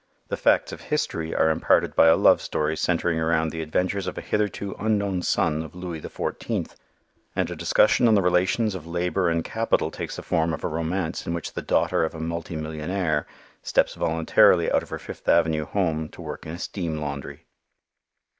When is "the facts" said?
0.29-0.71